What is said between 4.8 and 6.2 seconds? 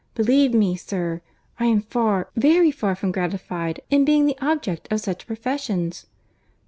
of such professions."